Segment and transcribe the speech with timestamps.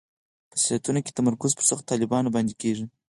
[0.49, 2.85] په سیاستونو کې تمرکز پر سختو طالبانو باندې کېږي.